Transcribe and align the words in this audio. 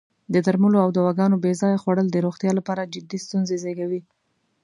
د 0.33 0.35
درملو 0.45 0.77
او 0.85 0.89
دواګانو 0.97 1.35
بې 1.43 1.51
ځایه 1.61 1.81
خوړل 1.83 2.07
د 2.11 2.17
روغتیا 2.25 2.51
لپاره 2.59 2.89
جدی 2.93 3.17
ستونزې 3.25 3.55
زېږوی. 3.63 4.01